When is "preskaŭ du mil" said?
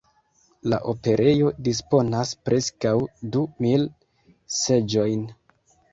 2.49-3.85